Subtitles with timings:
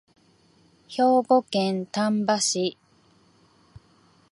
[0.87, 2.75] 兵庫県丹波市